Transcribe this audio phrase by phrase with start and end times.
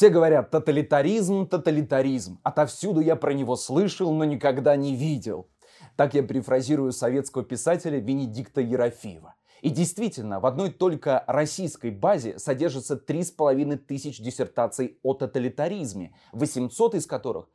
[0.00, 2.40] Все говорят «тоталитаризм, тоталитаризм».
[2.42, 5.50] Отовсюду я про него слышал, но никогда не видел.
[5.94, 9.34] Так я перефразирую советского писателя Венедикта Ерофеева.
[9.60, 17.04] И действительно, в одной только российской базе содержится 3,5 тысяч диссертаций о тоталитаризме, 800 из
[17.04, 17.50] которых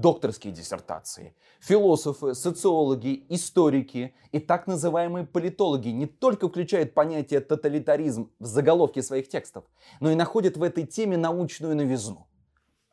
[0.00, 1.34] докторские диссертации.
[1.60, 9.28] Философы, социологи, историки и так называемые политологи не только включают понятие тоталитаризм в заголовки своих
[9.28, 9.64] текстов,
[10.00, 12.26] но и находят в этой теме научную новизну.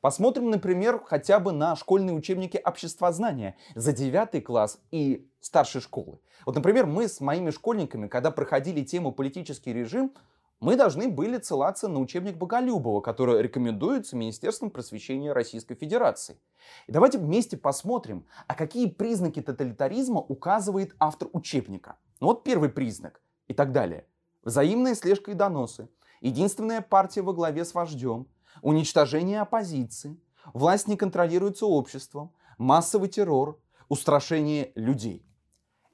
[0.02, 6.20] Посмотрим, например, хотя бы на школьные учебники обществознания за 9 класс и старшей школы.
[6.46, 10.14] Вот, например, мы с моими школьниками, когда проходили тему политический режим,
[10.62, 16.38] мы должны были ссылаться на учебник Боголюбова, который рекомендуется Министерством просвещения Российской Федерации.
[16.88, 21.98] И давайте вместе посмотрим, а какие признаки тоталитаризма указывает автор учебника.
[22.22, 24.06] Ну вот первый признак и так далее.
[24.44, 25.90] Взаимная слежка и доносы,
[26.22, 28.28] единственная партия во главе с вождем,
[28.62, 30.18] уничтожение оппозиции,
[30.54, 35.26] власть не контролируется обществом, массовый террор, устрашение людей.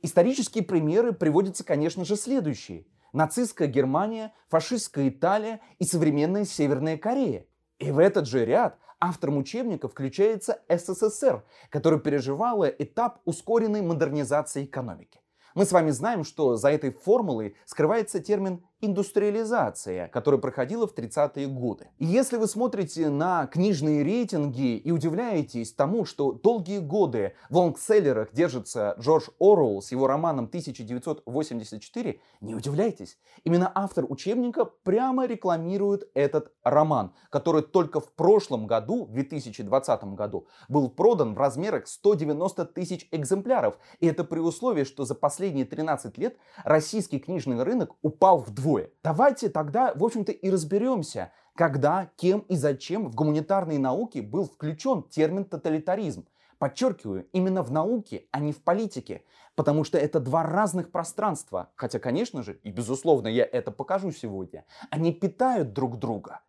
[0.04, 7.46] Исторические примеры приводятся, конечно же, следующие– нацистская Германия, фашистская Италия и современная Северная Корея.
[7.80, 15.20] И в этот же ряд автором учебника включается СССР, который переживала этап ускоренной модернизации экономики.
[15.56, 21.48] Мы с вами знаем, что за этой формулой скрывается термин индустриализация, которая проходила в 30-е
[21.48, 21.88] годы.
[22.00, 28.34] И если вы смотрите на книжные рейтинги и удивляетесь тому, что долгие годы в лонгселлерах
[28.34, 33.18] держится Джордж Оруэлл с его романом 1984, не удивляйтесь.
[33.44, 40.48] Именно автор учебника прямо рекламирует этот роман, который только в прошлом году, в 2020 году,
[40.68, 43.78] был продан в размерах 190 тысяч экземпляров.
[44.00, 48.90] И это при условии, что за последние 13 лет российский книжный рынок упал вдвое другое.
[49.04, 55.04] Давайте тогда, в общем-то, и разберемся, когда, кем и зачем в гуманитарные науки был включен
[55.04, 56.26] термин тоталитаризм.
[56.58, 59.24] Подчеркиваю, именно в науке, а не в политике,
[59.56, 61.72] потому что это два разных пространства.
[61.76, 66.42] Хотя, конечно же, и безусловно я это покажу сегодня, они питают друг друга.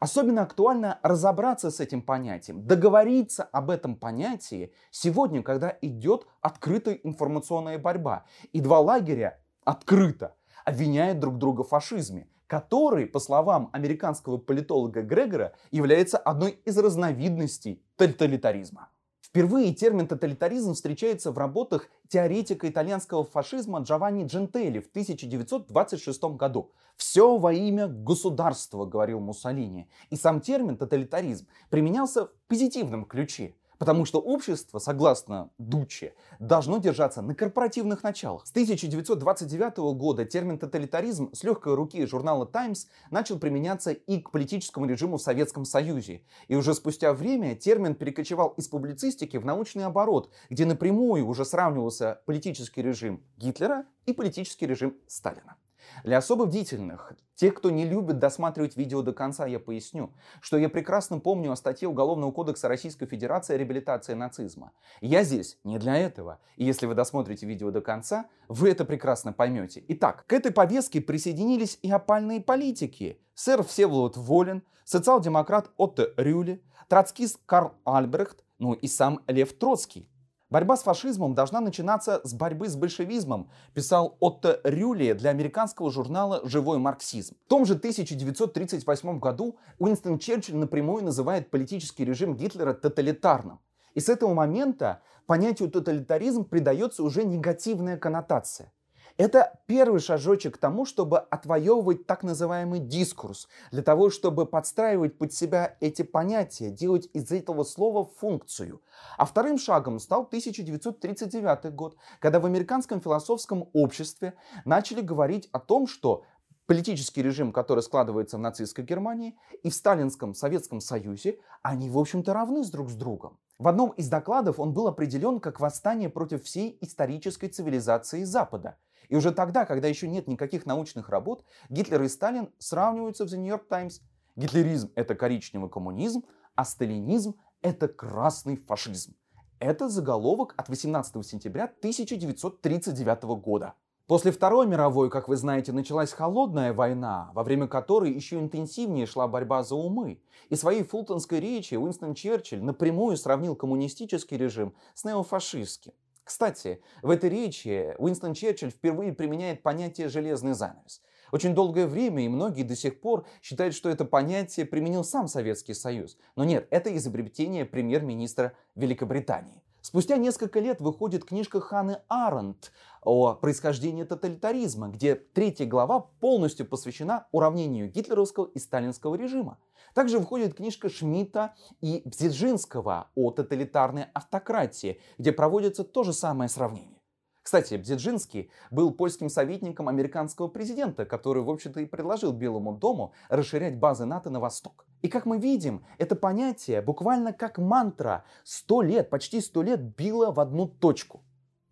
[0.00, 7.78] Особенно актуально разобраться с этим понятием, договориться об этом понятии сегодня, когда идет открытая информационная
[7.78, 8.24] борьба.
[8.52, 10.34] И два лагеря открыто
[10.64, 17.82] обвиняют друг друга в фашизме, который, по словам американского политолога Грегора, является одной из разновидностей
[17.96, 18.88] тоталитаризма.
[19.30, 26.72] Впервые термин тоталитаризм встречается в работах теоретика итальянского фашизма Джованни Джентелли в 1926 году.
[26.96, 29.88] «Все во имя государства»,— говорил Муссолини.
[30.10, 33.54] И сам термин тоталитаризм применялся в позитивном ключе.
[33.80, 38.46] Потому что общество, согласно Дуче, должно держаться на корпоративных началах.
[38.46, 44.84] С 1929 года термин «тоталитаризм» с легкой руки журнала «Таймс» начал применяться и к политическому
[44.84, 46.20] режиму в Советском Союзе.
[46.46, 52.20] И уже спустя время термин перекочевал из публицистики в научный оборот, где напрямую уже сравнивался
[52.26, 55.56] политический режим Гитлера и политический режим Сталина.
[56.04, 60.68] Для особо бдительных, тех, кто не любит досматривать видео до конца, я поясню, что я
[60.68, 64.72] прекрасно помню о статье Уголовного кодекса Российской Федерации о реабилитации нацизма.
[65.00, 66.38] Я здесь не для этого.
[66.56, 69.82] И если вы досмотрите видео до конца, вы это прекрасно поймете.
[69.88, 73.18] Итак, к этой повестке присоединились и опальные политики.
[73.34, 80.09] Сэр Всеволод Волин, социал-демократ Отто Рюле, троцкист Карл Альбрехт, ну и сам Лев Троцкий.
[80.50, 86.40] Борьба с фашизмом должна начинаться с борьбы с большевизмом, писал Отто Рюли для американского журнала
[86.42, 87.36] «Живой марксизм».
[87.46, 93.60] В том же 1938 году Уинстон Черчилль напрямую называет политический режим Гитлера тоталитарным.
[93.94, 98.72] И с этого момента понятию тоталитаризм придается уже негативная коннотация.
[99.20, 105.34] Это первый шажочек к тому, чтобы отвоевывать так называемый дискурс, для того, чтобы подстраивать под
[105.34, 108.80] себя эти понятия, делать из этого слова функцию.
[109.18, 114.32] А вторым шагом стал 1939 год, когда в американском философском обществе
[114.64, 116.24] начали говорить о том, что
[116.64, 122.32] политический режим, который складывается в нацистской Германии и в сталинском Советском Союзе, они, в общем-то,
[122.32, 123.38] равны друг с другом.
[123.58, 129.16] В одном из докладов он был определен как восстание против всей исторической цивилизации Запада– и
[129.16, 133.48] уже тогда, когда еще нет никаких научных работ, Гитлер и Сталин сравниваются в The New
[133.48, 134.02] York Times.
[134.36, 136.24] Гитлеризм– это коричневый коммунизм,
[136.54, 139.14] а сталинизм– это красный фашизм.
[139.58, 143.74] Это заголовок от 18 сентября 1939 года.
[144.10, 149.28] После Второй мировой, как вы знаете, началась холодная война, во время которой еще интенсивнее шла
[149.28, 150.20] борьба за умы.
[150.48, 155.92] И своей фултонской речи Уинстон Черчилль напрямую сравнил коммунистический режим с неофашистским.
[156.24, 161.02] Кстати, в этой речи Уинстон Черчилль впервые применяет понятие «железный занавес».
[161.32, 165.74] Очень долгое время и многие до сих пор считают, что это понятие применил сам Советский
[165.74, 166.16] Союз.
[166.36, 169.62] Но нет, это изобретение премьер-министра Великобритании.
[169.82, 172.70] Спустя несколько лет выходит книжка Ханы Аренд
[173.02, 179.58] о происхождении тоталитаризма, где третья глава полностью посвящена уравнению гитлеровского и сталинского режима.
[179.94, 187.00] Также выходит книжка Шмидта и Бзеджинского о тоталитарной автократии, где проводится то же самое сравнение.
[187.42, 193.78] Кстати, Бзеджинский был польским советником американского президента, который, в общем-то, и предложил Белому дому расширять
[193.78, 194.84] базы НАТО на восток.
[195.02, 200.30] И как мы видим, это понятие буквально как мантра сто лет, почти сто лет било
[200.30, 201.22] в одну точку.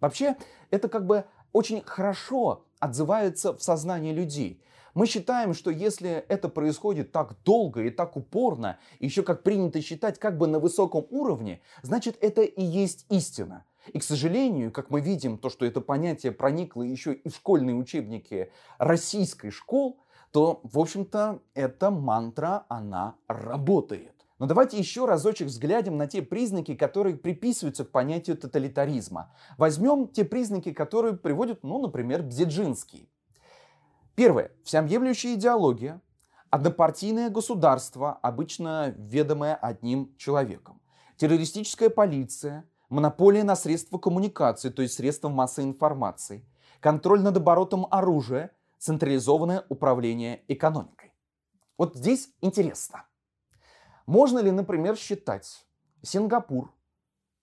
[0.00, 0.36] Вообще,
[0.70, 4.62] это как бы очень хорошо отзывается в сознании людей.
[4.94, 10.18] Мы считаем, что если это происходит так долго и так упорно, еще как принято считать
[10.18, 13.64] как бы на высоком уровне, значит это и есть истина.
[13.92, 17.76] И, к сожалению, как мы видим, то, что это понятие проникло еще и в школьные
[17.76, 19.98] учебники российской школ,
[20.30, 24.12] то, в общем-то, эта мантра, она работает.
[24.38, 29.32] Но давайте еще разочек взглянем на те признаки, которые приписываются к понятию тоталитаризма.
[29.56, 33.08] Возьмем те признаки, которые приводит, ну, например, Бзеджинский.
[34.18, 34.50] Первое.
[34.64, 36.02] Всеобъемлющая идеология.
[36.50, 40.82] Однопартийное государство, обычно ведомое одним человеком.
[41.18, 42.68] Террористическая полиция.
[42.88, 46.44] Монополия на средства коммуникации, то есть средства массовой информации.
[46.80, 51.12] Контроль над оборотом оружия централизованное управление экономикой.
[51.76, 53.04] Вот здесь интересно.
[54.04, 55.64] Можно ли, например, считать
[56.02, 56.74] Сингапур,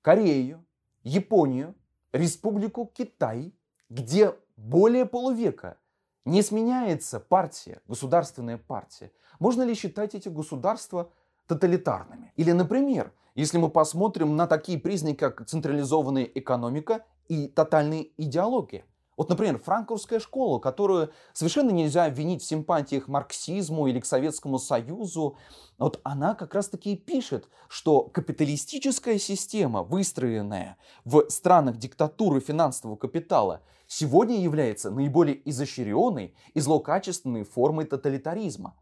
[0.01, 0.65] Корею,
[1.03, 1.73] Японию,
[2.11, 3.55] Республику Китай,
[3.87, 5.77] где более полувека
[6.25, 11.11] не сменяется партия, государственная партия, можно ли считать эти государства
[11.47, 12.33] тоталитарными?
[12.35, 18.85] Или, например, если мы посмотрим на такие признаки, как централизованная экономика и тотальная идеология–
[19.17, 24.59] вот, например, франковская школа, которую совершенно нельзя обвинить в симпатиях к марксизму или к Советскому
[24.59, 25.37] Союзу,
[25.77, 33.61] вот она как раз-таки и пишет, что капиталистическая система, выстроенная в странах диктатуры финансового капитала,
[33.87, 38.75] сегодня является наиболее изощренной и злокачественной формой тоталитаризма.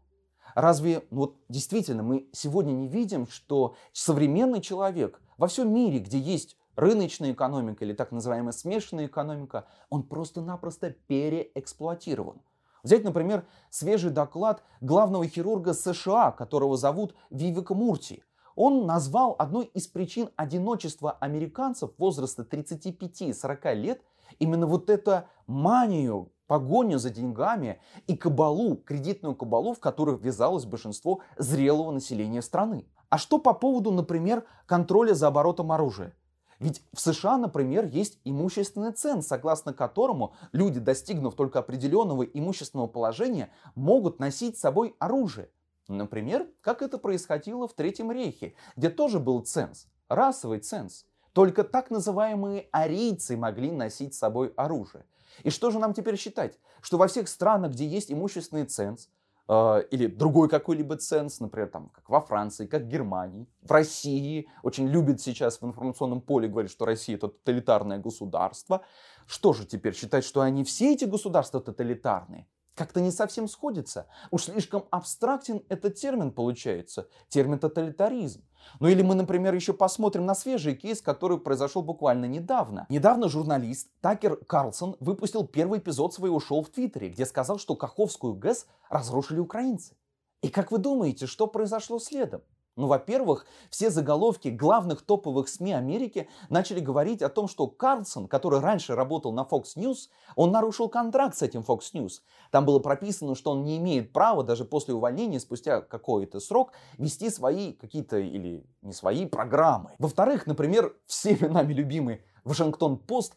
[0.54, 6.18] Разве ну, вот, действительно мы сегодня не видим, что современный человек во всем мире, где
[6.18, 12.40] есть рыночная экономика или так называемая смешанная экономика, он просто-напросто переэксплуатирован.
[12.82, 18.22] Взять, например, свежий доклад главного хирурга США, которого зовут Вивека Мурти.
[18.56, 24.02] Он назвал одной из причин одиночества американцев возраста 35-40 лет
[24.38, 31.20] именно вот это манию, погоню за деньгами и кабалу, кредитную кабалу, в которую ввязалось большинство
[31.36, 32.86] зрелого населения страны.
[33.08, 36.14] А что по поводу, например, контроля за оборотом оружия?
[36.60, 43.50] Ведь в США, например, есть имущественный ценз, согласно которому люди, достигнув только определенного имущественного положения,
[43.74, 45.50] могут носить с собой оружие.
[45.88, 51.04] Например, как это происходило в Третьем рейхе, где тоже был ценз, расовый ценз.
[51.32, 55.04] Только так называемые арийцы могли носить с собой оружие.
[55.42, 56.58] И что же нам теперь считать?
[56.80, 59.08] Что во всех странах, где есть имущественный ценз,
[59.46, 64.48] а, или другой какой-либо ценз, например, там, как во Франции, как в Германии, в России,
[64.62, 68.84] очень любят сейчас в информационном поле говорить, что Россия это тоталитарное государство.
[69.26, 72.46] Что же теперь считать, что они все эти государства тоталитарные?
[72.74, 74.06] Как-то не совсем сходится.
[74.30, 78.44] Уж слишком абстрактен этот термин получается, термин тоталитаризм.
[78.80, 82.86] Ну или мы, например, еще посмотрим на свежий кейс, который произошел буквально недавно.
[82.88, 88.34] Недавно журналист Такер Карлсон выпустил первый эпизод своего шоу в Твиттере, где сказал, что Каховскую
[88.34, 89.96] ГЭС разрушили украинцы.
[90.42, 92.42] И как вы думаете, что произошло следом?
[92.76, 98.58] Ну, во-первых, все заголовки главных топовых СМИ Америки начали говорить о том, что Карлсон, который
[98.58, 102.22] раньше работал на Fox News, он нарушил контракт с этим Fox News.
[102.50, 107.30] Там было прописано, что он не имеет права даже после увольнения, спустя какой-то срок, вести
[107.30, 109.92] свои какие-то или не свои программы.
[110.00, 113.34] Во-вторых, например, всеми нами любимый Вашингтон-Пост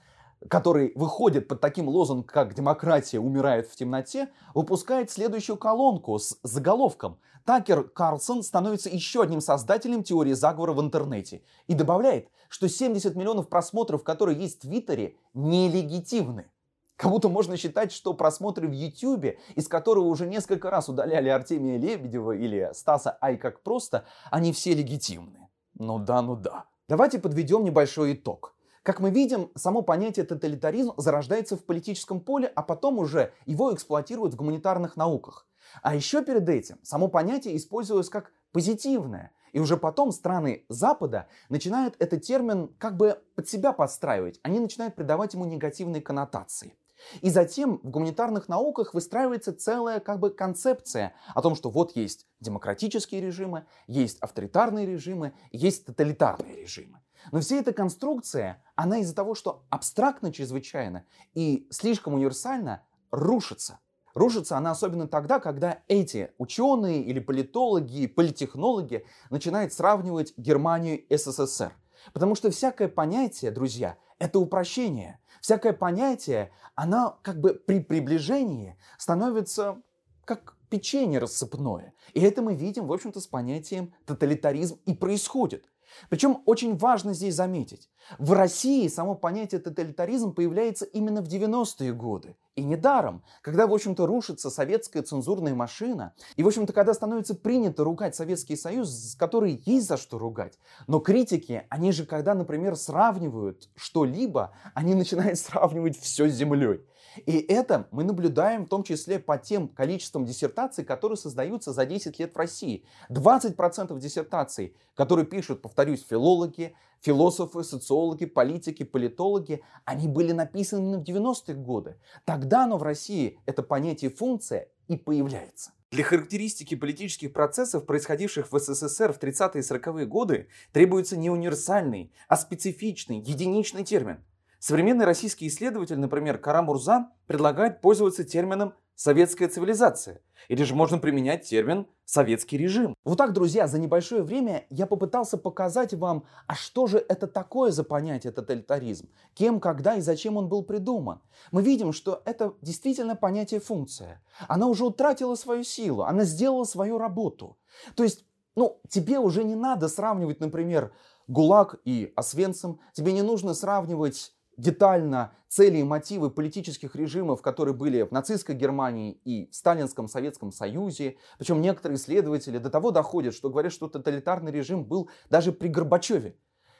[0.49, 7.17] который выходит под таким лозунгом, как «Демократия умирает в темноте», выпускает следующую колонку с заголовком
[7.47, 13.47] «Такер Карлсон становится еще одним создателем теории заговора в интернете» и добавляет, что 70 миллионов
[13.47, 16.51] просмотров, которые есть в Твиттере, нелегитимны.
[16.97, 21.77] Как будто можно считать, что просмотры в Ютьюбе, из которого уже несколько раз удаляли Артемия
[21.77, 25.47] Лебедева или Стаса Ай как просто, они все легитимны.
[25.79, 26.65] Ну да, ну да.
[26.89, 28.57] Давайте подведем небольшой итог.
[28.83, 34.33] Как мы видим, само понятие тоталитаризм зарождается в политическом поле, а потом уже его эксплуатируют
[34.33, 35.45] в гуманитарных науках.
[35.81, 39.31] А еще перед этим само понятие использовалось как позитивное.
[39.53, 44.39] И уже потом страны Запада начинают этот термин как бы под себя подстраивать.
[44.43, 46.75] Они начинают придавать ему негативные коннотации.
[47.21, 52.27] И затем в гуманитарных науках выстраивается целая как бы концепция о том, что вот есть
[52.39, 56.99] демократические режимы, есть авторитарные режимы, есть тоталитарные режимы.
[57.31, 63.79] Но вся эта конструкция, она из-за того, что абстрактно чрезвычайно и слишком универсально, рушится.
[64.17, 71.71] Рушится она особенно тогда, когда эти ученые или политологи, политехнологи начинают сравнивать Германию и СССР.
[72.13, 75.19] Потому что всякое понятие, друзья, это упрощение.
[75.39, 79.79] Всякое понятие, оно как бы при приближении становится
[80.25, 81.93] как печенье рассыпное.
[82.15, 85.69] И это мы видим, в общем-то, с понятием тоталитаризм и происходит.
[86.09, 87.89] Причем очень важно здесь заметить,
[88.19, 92.35] в России само понятие тоталитаризм появляется именно в 90-е годы.
[92.55, 97.83] И недаром, когда, в общем-то, рушится советская цензурная машина, и, в общем-то, когда становится принято
[97.83, 102.75] ругать Советский Союз, с которой есть за что ругать, но критики, они же, когда, например,
[102.75, 106.81] сравнивают что-либо, они начинают сравнивать все с землей.
[107.25, 112.19] И это мы наблюдаем в том числе по тем количествам диссертаций, которые создаются за 10
[112.19, 112.85] лет в России.
[113.09, 121.55] 20% диссертаций, которые пишут, повторюсь, филологи, философы, социологи, политики, политологи, они были написаны в 90-е
[121.55, 121.97] годы.
[122.25, 125.71] Тогда оно в России, это понятие функция, и появляется.
[125.91, 132.11] Для характеристики политических процессов, происходивших в СССР в 30-е и 40-е годы, требуется не универсальный,
[132.27, 134.21] а специфичный, единичный термин.
[134.59, 140.21] Современный российский исследователь, например, Кара Мурза, предлагает пользоваться термином «советская цивилизация».
[140.47, 142.95] Или же можно применять термин «советский режим».
[143.03, 147.69] Вот так, друзья, за небольшое время я попытался показать вам, а что же это такое
[147.69, 151.21] за понятие тоталитаризм, кем, когда и зачем он был придуман.
[151.51, 154.23] Мы видим, что это действительно понятие функция.
[154.47, 157.57] Она уже утратила свою силу, она сделала свою работу.
[157.93, 160.93] То есть, ну, тебе уже не надо сравнивать, например,
[161.27, 168.01] ГУЛАГ и Освенцим, тебе не нужно сравнивать детально цели и мотивы политических режимов, которые были
[168.01, 171.17] в нацистской Германии и Сталинском Советском Союзе.
[171.37, 176.35] Причем некоторые исследователи до того доходят, что говорят, что тоталитарный режим был даже при Горбачеве.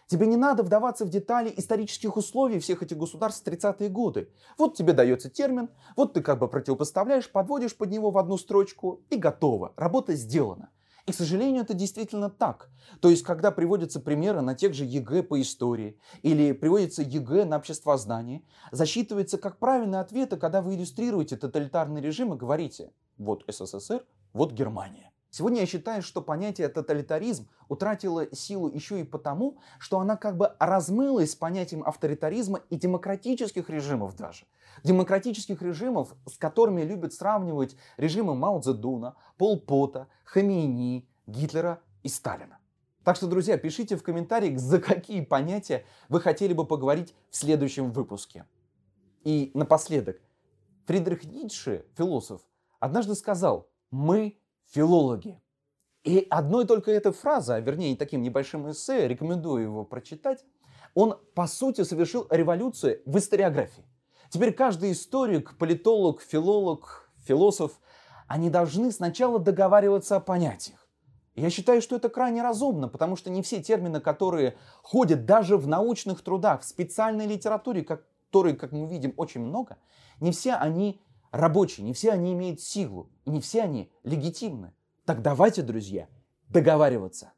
[0.07, 4.29] Тебе не надо вдаваться в детали исторических условий всех этих государств в 30-е годы.
[4.57, 9.01] Вот тебе дается термин, вот ты как бы противопоставляешь, подводишь под него в одну строчку
[9.10, 9.74] и готово.
[9.75, 10.69] Работа сделана.
[11.08, 12.70] И, к сожалению, это действительно так.
[13.00, 17.56] То есть, когда приводятся примеры на тех же ЕГЭ по истории или приводится ЕГЭ на
[17.56, 24.52] обществознание, засчитывается как правильный ответ, когда вы иллюстрируете тоталитарный режим и говорите «вот СССР, вот
[24.52, 25.14] Германия».
[25.38, 30.56] Сегодня я считаю, что понятие тоталитаризм утратило силу еще и потому, что она как бы
[30.58, 34.48] размылась с понятием авторитаризма и демократических режимов даже.
[34.84, 42.58] Демократических режимов, с которыми любят сравнивать режимы Мао Цзэдуна, Пол Пота, Хамейни, Гитлера и Сталина.
[43.03, 47.91] Так что, друзья, пишите в комментариях, за какие понятия вы хотели бы поговорить в следующем
[47.91, 48.48] выпуске.
[49.24, 50.20] И напоследок,
[50.88, 52.41] Фридрих Ницше, философ,
[52.79, 54.39] однажды сказал, мы
[54.72, 55.42] филологи.
[56.04, 60.46] И одной только этой фразы, а вернее таким небольшим эссе, рекомендую его прочитать,
[60.94, 63.86] он по сути совершил революцию в историографии.
[64.30, 67.80] Теперь каждый историк, политолог, филолог, философ,
[68.28, 70.88] они должны сначала договариваться о понятиях.
[71.36, 75.68] Я считаю, что это крайне разумно, потому что не все термины, которые ходят даже в
[75.68, 79.78] научных трудах, в специальной литературе, которой, как мы видим, очень много,
[80.20, 81.00] не все они
[81.31, 84.74] рабочие, не все они имеют силу, не все они легитимны.
[85.05, 86.07] Так давайте, друзья,
[86.50, 87.34] договариваться.